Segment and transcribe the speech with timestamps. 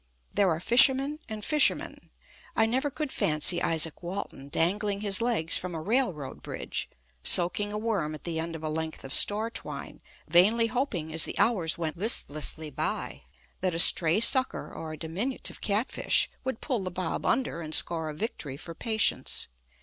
[0.33, 2.09] There are fishermen and fishermen.
[2.55, 6.89] I never could fancy Izaak Walton dangling his legs from a railroad bridge,
[7.23, 11.25] soaking a worm at the end of a length of store twine, vainly hoping, as
[11.25, 13.21] the hours went listlessly by,
[13.59, 18.09] that a stray sucker or a diminutive catfish would pull the bob under and score
[18.09, 19.45] a victory for patience.